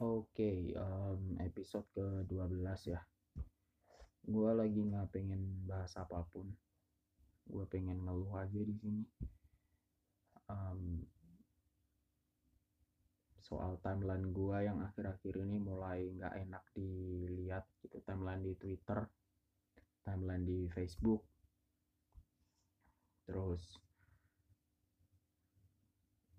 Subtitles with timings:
[0.00, 3.04] Oke, um, episode ke-12 ya.
[4.24, 6.48] Gua lagi nggak pengen bahas apa pun.
[7.44, 9.04] Gua pengen ngeluh aja di sini.
[10.48, 11.04] Um,
[13.44, 18.00] soal timeline gua yang akhir-akhir ini mulai nggak enak dilihat gitu.
[18.00, 19.04] Timeline di Twitter,
[20.00, 21.28] timeline di Facebook.
[23.28, 23.76] Terus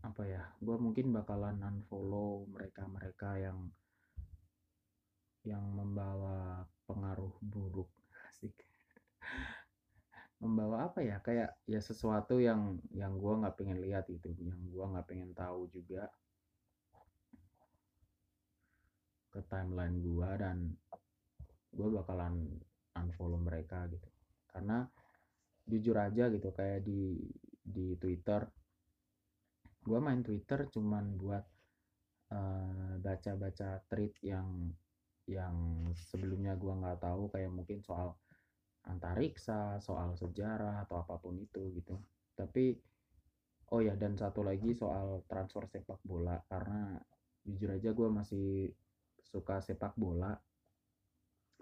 [0.01, 3.69] apa ya gue mungkin bakalan unfollow mereka-mereka yang
[5.45, 7.89] yang membawa pengaruh buruk
[8.29, 8.53] asik.
[10.41, 14.85] Membawa apa ya kayak ya sesuatu yang yang gue nggak pengen lihat itu yang gue
[14.85, 16.09] nggak pengen tahu juga.
[19.29, 20.57] Ke timeline gue dan
[21.71, 22.57] gue bakalan
[22.97, 24.09] unfollow mereka gitu.
[24.49, 24.81] Karena
[25.69, 27.21] jujur aja gitu kayak di
[27.61, 28.49] di Twitter
[29.81, 31.45] gue main Twitter cuman buat
[33.03, 34.71] baca-baca uh, tweet yang
[35.27, 35.55] yang
[35.95, 38.15] sebelumnya gue nggak tahu kayak mungkin soal
[38.87, 41.99] antariksa, soal sejarah atau apa pun itu gitu.
[42.33, 42.73] Tapi
[43.71, 46.99] oh ya dan satu lagi soal transfer sepak bola karena
[47.43, 48.69] jujur aja gue masih
[49.23, 50.35] suka sepak bola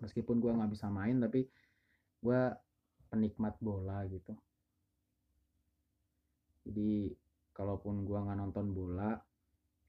[0.02, 1.46] meskipun gue nggak bisa main tapi
[2.24, 2.42] gue
[3.10, 4.34] penikmat bola gitu.
[6.66, 7.14] Jadi
[7.60, 9.20] kalaupun gua nggak nonton bola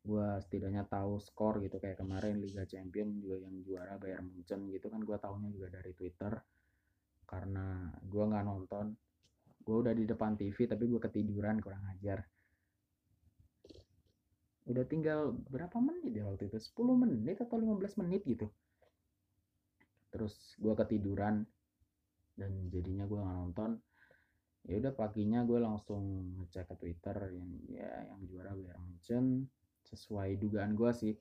[0.03, 1.79] gua setidaknya tahu skor gitu.
[1.79, 5.95] Kayak kemarin Liga Champion juga yang juara Bayern Munchen gitu kan gua tahunya juga dari
[5.95, 6.35] Twitter.
[7.23, 8.87] Karena gua nggak nonton
[9.62, 12.27] gua udah di depan TV tapi gua ketiduran kurang ajar.
[14.67, 16.59] Udah tinggal berapa menit ya waktu itu?
[16.59, 18.51] 10 menit atau 15 menit gitu.
[20.11, 21.47] Terus gua ketiduran
[22.34, 23.71] dan jadinya gua nggak nonton
[24.69, 29.48] ya udah paginya gue langsung ngecek ke Twitter yang ya yang juara Bayern Munchen
[29.89, 31.14] sesuai dugaan gue sih.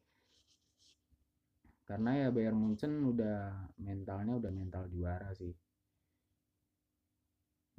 [1.88, 5.56] Karena ya Bayern Munchen udah mentalnya udah mental juara sih.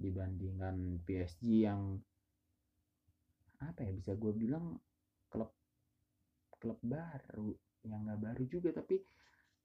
[0.00, 2.00] Dibandingkan PSG yang
[3.60, 4.80] apa ya bisa gue bilang
[5.28, 5.52] klub
[6.56, 7.52] klub baru
[7.84, 8.72] yang nggak baru juga.
[8.74, 8.98] Tapi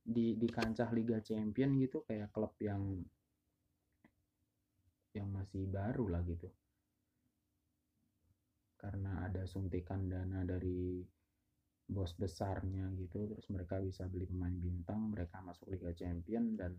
[0.06, 3.02] di di kancah Liga Champion gitu kayak klub yang
[5.16, 6.52] yang masih baru lah gitu.
[8.76, 11.02] Karena ada suntikan dana dari
[11.86, 16.74] bos besarnya gitu terus mereka bisa beli pemain bintang mereka masuk Liga Champion dan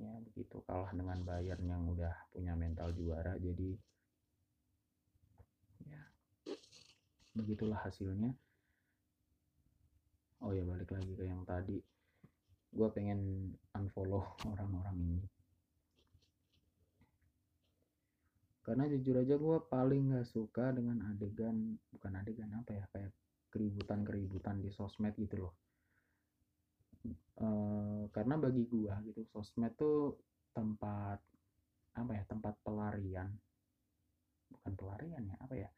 [0.00, 3.36] ya begitu kalah dengan Bayern yang udah punya mental juara.
[3.38, 3.76] Jadi
[5.86, 6.02] ya
[7.36, 8.34] begitulah hasilnya.
[10.40, 11.78] Oh ya balik lagi ke yang tadi.
[12.70, 15.39] Gue pengen unfollow orang-orang ini
[18.70, 23.10] karena jujur aja gue paling gak suka dengan adegan bukan adegan apa ya kayak
[23.50, 25.54] keributan-keributan di sosmed gitu loh.
[27.34, 27.48] E,
[28.14, 30.14] karena bagi gue gitu sosmed tuh
[30.54, 31.18] tempat
[31.98, 33.34] apa ya tempat pelarian.
[34.54, 35.68] Bukan pelarian ya apa ya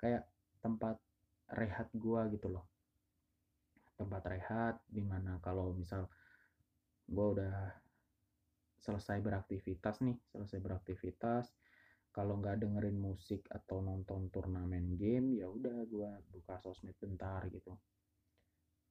[0.00, 0.24] kayak
[0.64, 0.96] tempat
[1.60, 2.64] rehat gue gitu loh.
[4.00, 6.08] Tempat rehat di mana kalau misal
[7.04, 7.84] gue udah
[8.80, 11.52] selesai beraktivitas nih selesai beraktivitas
[12.14, 17.74] kalau nggak dengerin musik atau nonton turnamen game ya udah gue buka sosmed bentar gitu.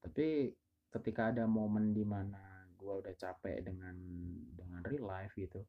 [0.03, 0.51] Tapi
[0.91, 3.95] ketika ada momen di mana gue udah capek dengan
[4.51, 5.63] dengan real life gitu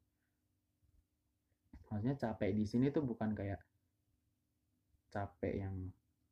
[1.89, 3.61] maksudnya capek di sini tuh bukan kayak
[5.13, 5.75] capek yang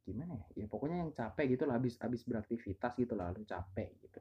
[0.03, 0.47] gimana ya?
[0.59, 4.19] Ya pokoknya yang capek gitu lah habis habis beraktivitas gitu lah lu capek gitu.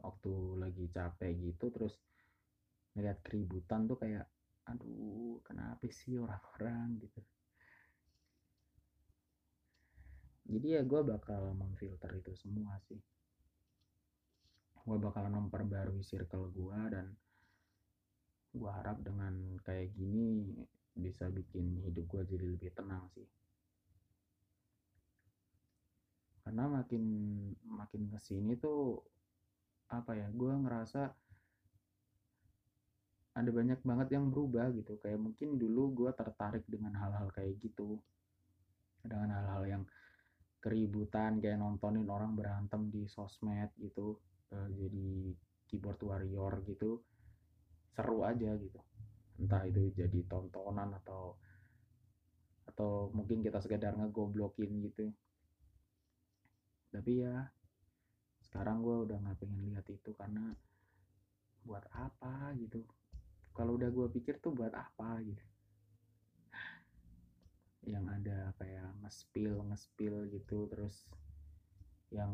[0.00, 2.00] Waktu lagi capek gitu terus
[2.94, 4.26] ngeliat keributan tuh kayak
[4.66, 7.00] aduh kenapa sih orang-orang?
[7.02, 7.20] gitu.
[10.50, 12.98] Jadi ya gue bakal memfilter itu semua sih.
[14.82, 17.06] Gue bakal memperbarui circle gue dan
[18.50, 20.50] gue harap dengan kayak gini
[20.90, 23.26] bisa bikin hidup gue jadi lebih tenang sih.
[26.42, 27.04] Karena makin
[27.62, 28.98] makin ke sini tuh
[29.86, 31.29] apa ya gue ngerasa
[33.30, 34.98] ada banyak banget yang berubah gitu.
[34.98, 38.00] Kayak mungkin dulu gue tertarik dengan hal-hal kayak gitu.
[39.06, 39.82] Dengan hal-hal yang
[40.60, 44.20] keributan kayak nontonin orang berantem di sosmed gitu
[44.52, 45.32] uh, jadi
[45.70, 47.00] keyboard warrior gitu.
[47.94, 48.80] Seru aja gitu.
[49.40, 51.38] Entah itu jadi tontonan atau
[52.66, 55.06] atau mungkin kita sekedar ngegoblokin gitu.
[56.90, 57.46] Tapi ya
[58.42, 60.50] sekarang gue udah nggak pengen lihat itu karena
[61.62, 62.82] buat apa gitu
[63.60, 65.44] kalau udah gue pikir tuh buat apa gitu.
[67.84, 71.04] Yang ada kayak ngespil ngespil gitu terus
[72.08, 72.32] yang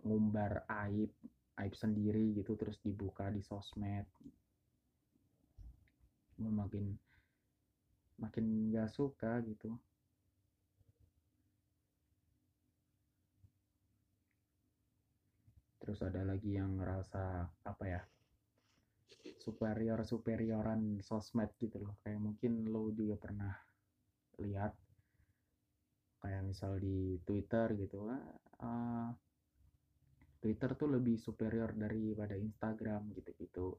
[0.00, 1.12] ngumbar aib
[1.60, 4.08] aib sendiri gitu terus dibuka di sosmed.
[6.40, 6.96] Gue makin
[8.16, 9.76] makin gak suka gitu.
[15.76, 18.00] Terus ada lagi yang ngerasa apa ya
[19.40, 21.98] superior superioran sosmed gitu loh.
[22.04, 23.54] Kayak mungkin lo juga pernah
[24.40, 24.72] lihat
[26.20, 28.04] kayak misal di Twitter gitu
[28.60, 29.08] uh,
[30.40, 33.76] Twitter tuh lebih superior daripada Instagram gitu-gitu.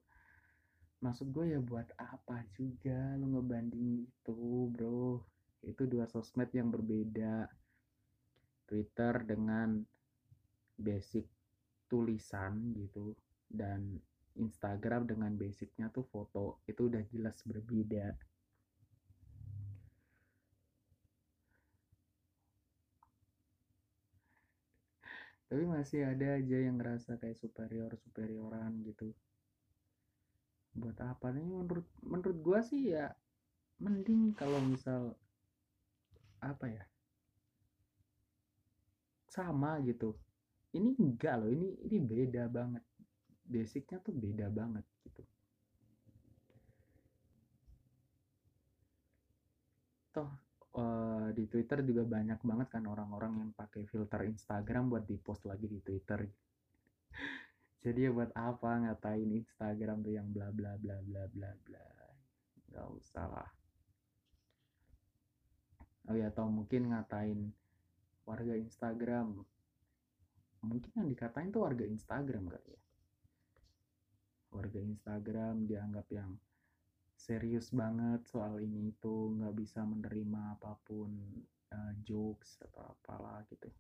[1.02, 5.18] Maksud gue ya buat apa juga lo ngebanding itu bro?
[5.66, 7.50] Itu dua sosmed yang berbeda.
[8.70, 9.82] Twitter dengan
[10.78, 11.26] basic
[11.90, 13.18] tulisan gitu
[13.50, 14.00] dan
[14.40, 18.16] Instagram dengan basicnya tuh foto itu udah jelas berbeda.
[25.52, 29.12] Tapi masih ada aja yang ngerasa kayak superior superioran gitu.
[30.72, 31.28] Buat apa?
[31.36, 33.12] Nih menurut menurut gua sih ya
[33.84, 35.20] mending kalau misal
[36.40, 36.84] apa ya?
[39.28, 40.16] Sama gitu.
[40.72, 42.84] Ini enggak loh ini ini beda banget
[43.46, 45.24] basicnya tuh beda banget gitu.
[50.12, 50.32] Toh
[50.76, 55.44] uh, di Twitter juga banyak banget kan orang-orang yang pakai filter Instagram buat di post
[55.48, 56.24] lagi di Twitter.
[57.84, 61.88] Jadi ya buat apa ngatain Instagram tuh yang bla bla bla bla bla bla.
[62.72, 63.50] Nggak usah lah.
[66.10, 67.40] Oh ya atau mungkin ngatain
[68.24, 69.44] warga Instagram.
[70.62, 72.82] Mungkin yang dikatain tuh warga Instagram kali ya
[74.52, 76.32] warga Instagram dianggap yang
[77.16, 81.10] serius banget soal ini itu nggak bisa menerima apa pun
[81.72, 83.72] uh, jokes atau apalah gitu.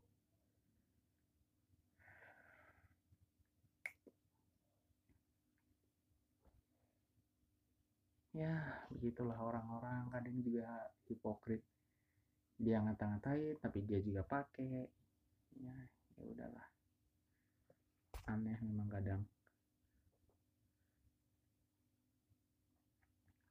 [8.32, 8.56] Ya
[8.88, 11.60] begitulah orang-orang kadang juga hipokrit.
[12.56, 14.88] Dia ngata-ngatain tapi dia juga pakai
[15.60, 15.76] ya
[16.16, 16.68] ya udahlah.
[18.32, 19.22] Aneh memang kadang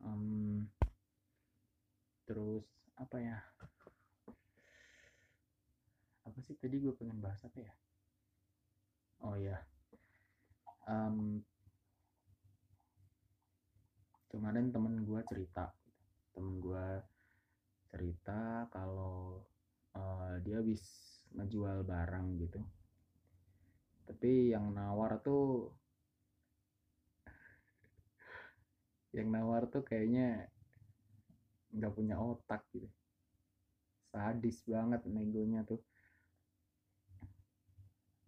[0.05, 0.64] um,
[2.29, 2.64] terus
[2.97, 3.38] apa ya?
[6.29, 7.73] Apa sih tadi gue pengen bahas apa ya?
[9.20, 9.61] Oh ya
[10.91, 11.38] um,
[14.31, 15.70] kemarin temen gue cerita
[16.35, 16.87] temen gue
[17.91, 19.43] cerita kalau
[19.99, 20.82] uh, dia habis
[21.35, 22.62] ngejual barang gitu.
[24.06, 25.75] Tapi yang nawar tuh
[29.11, 30.47] yang nawar tuh kayaknya
[31.75, 32.87] nggak punya otak gitu.
[34.11, 35.79] Sadis banget negonya tuh.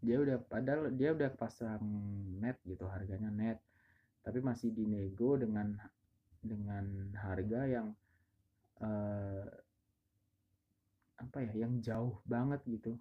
[0.03, 1.83] Dia udah padahal dia udah pasang
[2.43, 3.59] net gitu harganya net.
[4.23, 5.75] Tapi masih dinego dengan
[6.43, 7.95] dengan harga yang
[8.83, 9.47] uh,
[11.23, 12.99] apa ya yang jauh banget gitu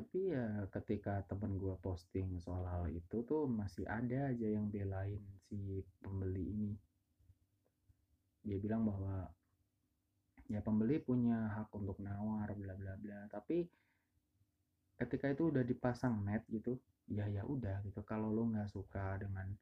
[0.00, 5.20] tapi ya ketika temen gue posting soal hal itu tuh masih ada aja yang belain
[5.44, 6.72] si pembeli ini.
[8.40, 9.28] Dia bilang bahwa
[10.48, 13.28] ya pembeli punya hak untuk nawar bla bla bla.
[13.28, 13.68] Tapi
[14.96, 18.00] ketika itu udah dipasang net gitu ya ya udah gitu.
[18.00, 19.52] Kalau lo nggak suka dengan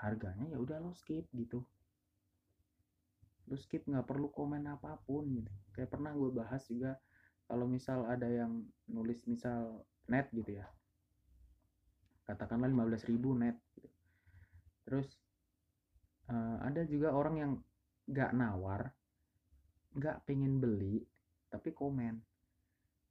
[0.00, 1.60] harganya ya udah lo skip gitu.
[3.44, 5.52] Lo skip nggak perlu komen apa pun gitu.
[5.76, 6.96] Kayak pernah gue bahas juga
[7.46, 10.66] kalau misal ada yang nulis misal net gitu ya.
[12.26, 13.88] Katakanlah 15.000 net gitu.
[14.86, 15.18] terus
[16.30, 17.52] uh, ada juga orang yang
[18.06, 18.94] nggak nawar
[19.98, 21.02] nggak pengen beli
[21.50, 22.18] tapi komen.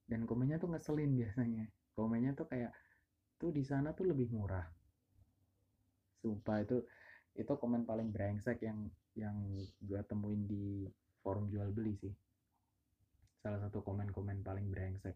[0.06, 1.66] Dan komennya tuh ngeselin biasanya.
[1.96, 2.76] Komennya tuh kayak
[3.40, 4.68] tuh di sana tuh lebih murah.
[6.20, 6.84] Sumpah itu
[7.36, 9.36] itu komen paling brengsek yang yang
[9.80, 10.88] gue temuin di
[11.24, 12.12] forum jual beli sih
[13.46, 15.14] salah satu komen-komen paling brengsek.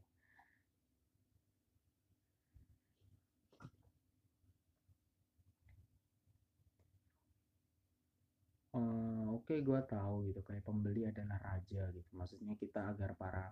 [8.70, 12.10] Uh, oke okay, gue tahu gitu kayak pembeli adalah raja gitu.
[12.14, 13.50] Maksudnya kita agar para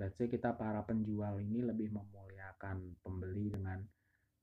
[0.00, 3.84] let's say kita para penjual ini lebih memuliakan pembeli dengan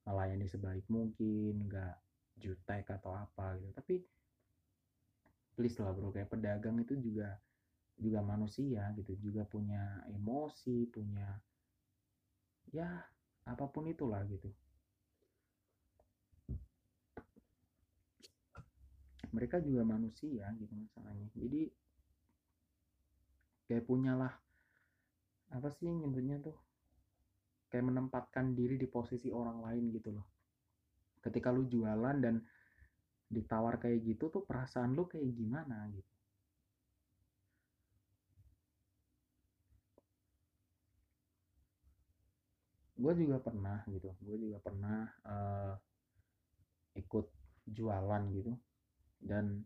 [0.05, 1.97] melayani sebaik mungkin nggak
[2.37, 3.73] jutek atau apa gitu.
[3.73, 3.95] Tapi
[5.57, 7.41] please lah bro kayak pedagang itu juga
[7.97, 11.25] juga manusia gitu juga punya emosi punya
[12.69, 12.85] ya
[13.47, 14.51] apa pun itulah gitu.
[19.33, 21.27] Mereka juga manusia gitu masalahnya.
[21.35, 21.61] Jadi
[23.67, 24.33] kayak punyalah
[25.51, 26.57] apa sih nyebutnya tuh?
[27.67, 30.27] Kayak menempatkan diri di posisi orang lain gitu loh.
[31.19, 32.39] Ketika lu jualan dan
[33.27, 36.16] ditawar kayak gitu tuh perasaan lu kayak gimana gitu
[42.97, 45.73] gue juga pernah gitu gue juga pernah uh,
[46.97, 47.25] ikut
[47.69, 48.53] jualan gitu.
[49.17, 49.61] Dan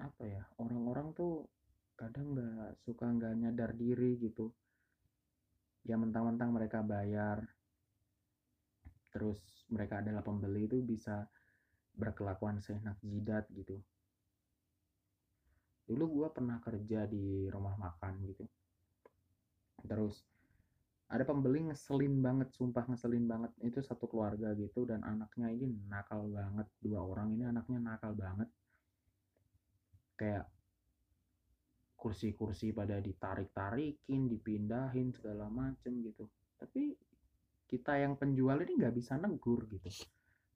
[0.00, 1.44] apa ya orang-orang tuh
[1.92, 4.48] kadang nggak suka nggak nyadar diri gitu.
[5.84, 7.44] Ya mentang-mentang mereka bayar
[9.10, 11.26] terus mereka adalah pembeli itu bisa
[11.92, 13.76] berkelakuan seenak jidat gitu.
[15.90, 18.46] Dulu gue pernah kerja di rumah makan gitu.
[19.82, 20.22] Terus
[21.10, 23.50] ada pembeli ngeselin banget sumpah ngeselin banget.
[23.66, 26.70] Itu satu keluarga gitu dan anaknya ini nakal banget.
[26.78, 28.46] Dua orang ini anaknya nakal banget.
[30.14, 30.46] Kayak
[31.98, 36.30] kursi-kursi pada ditarik-tarikin dipindahin segala macem gitu.
[36.54, 36.94] Tapi
[37.66, 39.90] kita yang penjual ini nggak bisa negur gitu.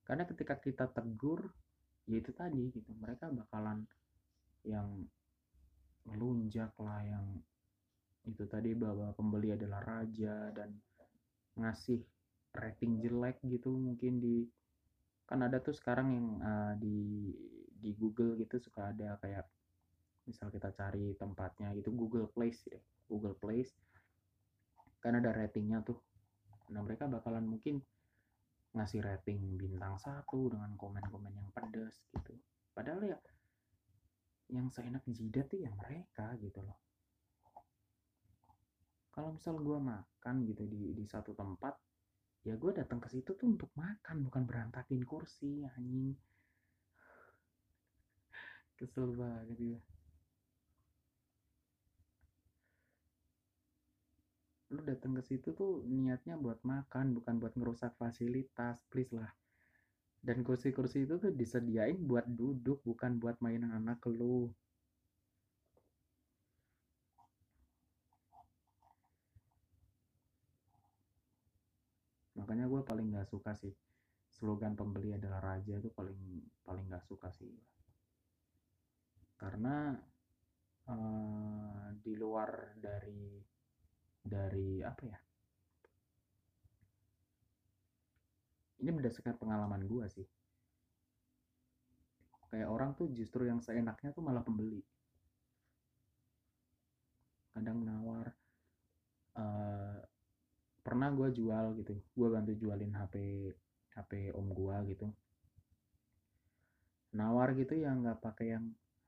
[0.07, 1.51] Karena ketika kita tegur
[2.07, 2.95] ya itu tadi gitu.
[2.95, 3.83] Mereka bakalan
[4.63, 5.03] yang
[6.07, 7.27] melunjak lah yang
[8.25, 10.73] itu tadi bahwa pembeli adalah raja dan
[11.61, 12.01] ngasih
[12.57, 14.49] rating jelek gitu mungkin di
[15.25, 17.31] kan ada tuh sekarang yang uh, di
[17.75, 19.45] di Google gitu suka ada kayak
[20.25, 23.73] misal kita cari tempatnya itu Google Place ya Google Place.
[25.05, 26.01] Kan ada ratingnya tuh.
[26.73, 27.85] Nah mereka bakalan mungkin
[28.73, 32.33] ngasih rating bintang satu dengan komen-komen yang pedas gitu.
[32.73, 33.19] Padahal ya
[34.53, 36.77] yang seenak jidat tuh ya mereka gitu loh
[39.15, 41.79] kalau misal gue makan gitu di di satu tempat
[42.43, 46.19] ya gue datang ke situ tuh untuk makan bukan berantakin kursi anjing.
[48.77, 49.79] Kesel banget ya
[54.75, 59.31] lu datang ke situ tuh niatnya buat makan bukan buat ngerusak fasilitas please lah.
[60.19, 64.51] Dan kursi-kursi itu tuh disediain buat duduk bukan buat mainan anak lu
[72.45, 73.73] makanya gue paling nggak suka sih.
[74.29, 77.49] Slogan pembeli adalah raja itu paling paling nggak suka sih.
[79.41, 79.97] Karena
[80.93, 83.41] uh, di luar dari
[84.21, 85.19] dari apa ya?
[88.85, 90.29] Ini berdasarkan pengalaman gue sih.
[92.53, 94.85] Kayak orang tuh justru yang seenaknya tuh malah pembeli.
[97.57, 98.29] Kadang nawar
[99.41, 99.94] uh,
[100.85, 103.15] pernah gue jual gitu gue bantu jualin HP
[103.97, 105.09] HP om gue gitu.
[107.17, 108.67] Nawar gitu ya nggak pakai yang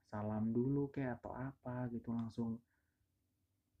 [0.09, 2.57] salam dulu kayak atau apa gitu langsung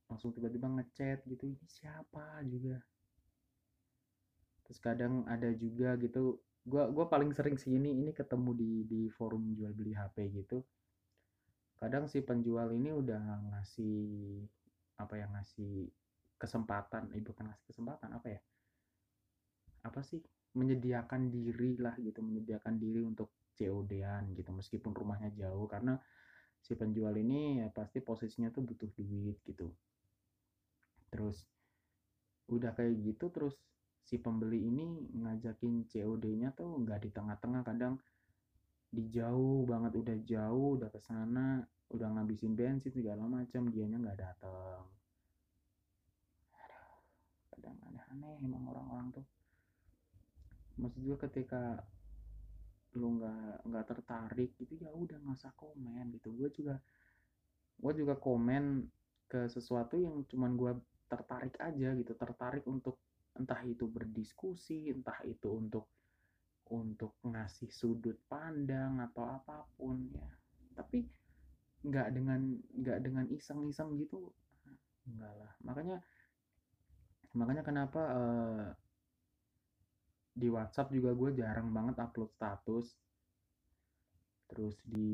[0.07, 2.43] langsung tiba-tiba ngechat gitu ini siapa?
[2.45, 2.79] juga.
[4.67, 6.37] Terus kadang ada juga gitu
[6.67, 10.59] gue gua paling sering sih ini ini ketemu di di forum jual beli HP gitu.
[11.79, 13.23] Kadang si penjual ini udah
[13.55, 13.97] ngasih
[14.99, 15.87] apa ya ngasih
[16.37, 18.41] kesempatan eh bukan ngasih kesempatan apa ya?
[19.85, 20.21] Apa sih?
[20.57, 25.97] Menyediakan diri lah gitu menyediakan diri untuk COD-an gitu meskipun rumahnya jauh karena
[26.61, 29.69] si penjual ini ya pasti posisinya tuh butuh duit gitu.
[31.09, 31.45] Terus
[32.47, 33.59] udah kayak gitu terus
[34.07, 34.87] si pembeli ini
[35.19, 37.99] ngajakin COD-nya tuh nggak di tengah-tengah kadang
[38.87, 41.59] di jauh banget udah jauh udah ke sana
[41.91, 44.87] udah ngabisin bensin segala macam dianya nggak datang
[47.57, 49.25] kadang aneh-aneh emang orang-orang tuh.
[50.77, 51.81] Maksud gue ketika
[52.97, 56.37] lu nggak nggak tertarik gitu ya udah nggak usah komen gitu.
[56.37, 56.77] Gue juga
[57.81, 58.85] gue juga komen
[59.25, 60.71] ke sesuatu yang cuman gue
[61.09, 62.13] tertarik aja gitu.
[62.13, 63.01] Tertarik untuk
[63.37, 65.89] entah itu berdiskusi entah itu untuk
[66.69, 70.29] untuk ngasih sudut pandang atau apa pun ya.
[70.77, 71.05] Tapi
[71.87, 74.29] nggak dengan nggak dengan iseng-iseng gitu
[75.07, 75.51] enggak lah.
[75.63, 75.97] Makanya
[77.37, 78.67] makanya kenapa uh,
[80.37, 82.85] di WhatsApp juga gue jarang banget upload status.
[84.47, 85.11] Terus di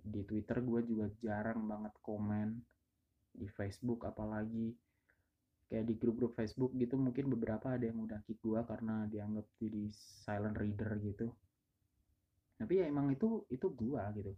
[0.00, 2.56] di Twitter gue juga jarang banget komen.
[3.36, 4.72] Di Facebook apalagi.
[5.66, 9.90] Kayak di grup-grup Facebook gitu mungkin beberapa ada yang udah kick gue karena dianggap jadi
[10.24, 11.26] silent reader gitu.
[12.56, 14.32] Tapi ya emang itu itu gue gitu.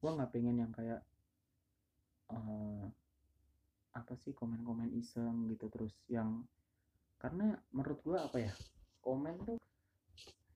[0.00, 1.04] Gue nggak pengen yang kayak
[2.32, 2.88] uh,
[3.90, 6.46] apa sih komen-komen iseng gitu terus yang
[7.18, 8.52] karena menurut gua apa ya
[9.02, 9.58] komen tuh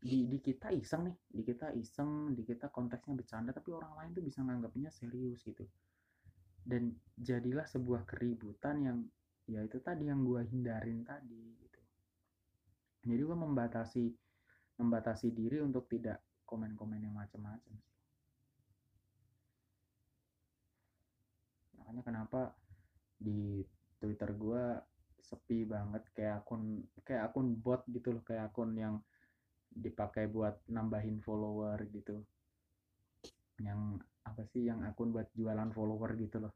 [0.05, 4.11] di di kita iseng nih di kita iseng di kita konteksnya bercanda tapi orang lain
[4.13, 5.65] tuh bisa nganggapnya serius gitu.
[6.61, 8.99] Dan jadilah sebuah keributan yang
[9.49, 11.81] ya itu tadi yang gue hindarin tadi gitu.
[13.09, 14.05] Jadi gue membatasi
[14.77, 17.93] membatasi diri untuk tidak komen-komen yang macam-macam sih.
[21.81, 22.41] Makanya kenapa
[23.19, 23.63] di
[23.99, 24.65] Twitter gue
[25.25, 29.01] sepi banget kayak akun kayak akun bot gitu loh kayak akun yang
[29.75, 32.23] dipakai buat nambahin follower gitu.
[33.59, 36.55] Yang apa sih yang akun buat jualan follower gitu loh.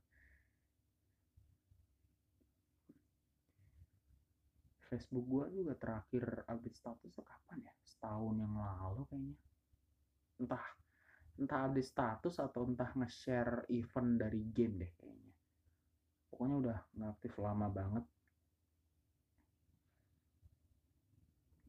[4.88, 7.74] Facebook gua juga terakhir update status kapan ya?
[7.84, 9.36] Setahun yang lalu kayaknya.
[10.38, 10.64] Entah
[11.38, 15.27] entah update status atau entah nge-share event dari game deh kayaknya
[16.38, 18.04] pokoknya udah nggak lama banget.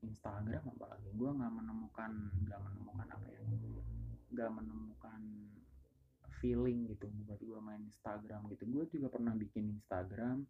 [0.06, 1.10] Instagram apalagi.
[1.18, 2.12] Gue nggak menemukan
[2.46, 3.42] nggak menemukan apa ya
[4.30, 5.22] nggak menemukan
[6.38, 8.70] feeling gitu buat gue main Instagram gitu.
[8.70, 10.46] Gue juga pernah bikin Instagram.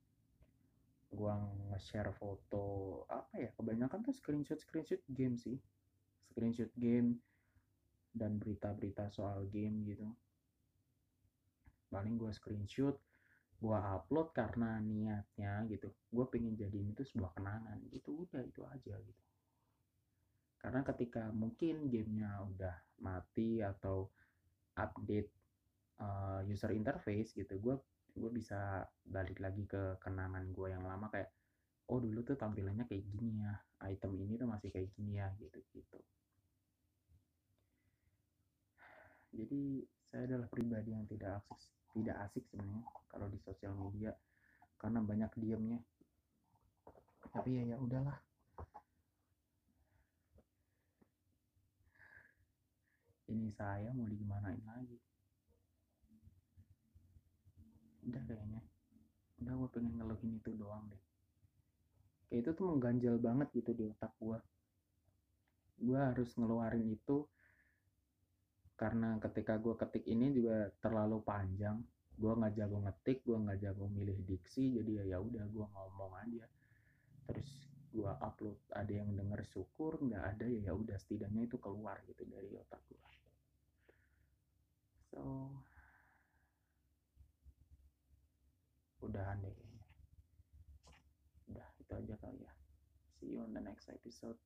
[1.15, 1.33] Gue
[1.71, 5.55] nge-share foto apa ya kebanyakan tuh screenshot screenshot game sih.
[6.27, 7.23] Screenshot game
[8.11, 10.11] dan berita-berita soal game gitu.
[11.87, 12.99] Paling gue screenshot
[13.59, 15.91] gue upload karena niatnya gitu.
[16.07, 19.23] Gue pengen jadiin itu sebuah kenangan gitu udah itu aja gitu.
[20.59, 24.07] Karena ketika mungkin gamenya udah mati atau
[24.75, 25.31] update
[25.99, 27.75] uh, user interface gitu gue
[28.15, 31.31] gue bisa balik lagi ke kenangan gue yang lama kayak
[31.91, 33.53] oh dulu tuh tampilannya kayak gini ya
[33.87, 35.99] item ini tuh masih kayak gini ya gitu gitu.
[39.29, 44.13] Jadi saya adalah pribadi yang tidak akses tidak asik sebenarnya kalau di sosial media
[44.79, 45.79] karena banyak diemnya.
[47.29, 48.17] Tapi ya ya udahlah.
[53.29, 54.97] Ini saya mau digimanain lagi?
[58.09, 58.61] Udah kayaknya.
[59.45, 61.03] Udah gue pengen ngeluhin itu doang deh.
[62.29, 64.39] Kayak itu tuh mengganjal banget gitu di otak gue
[65.79, 67.23] gue harus ngeluarin itu
[68.79, 71.83] karena ketika gue ketik ini juga terlalu panjang.
[72.15, 76.13] Gue nggak jago ngetik gue nggak jago milih diksi jadi ya ya udah gue ngomong
[76.23, 76.47] aja.
[77.27, 81.97] Terus gue upload ada yang denger syukur nggak ada ya ya udah setidaknya itu keluar
[82.05, 83.01] gitu dari otak gue
[85.09, 85.49] so
[89.01, 89.83] udahan deh kayaknya.
[91.49, 92.53] Udah itu aja kali ya.
[93.17, 94.37] See you on the next episode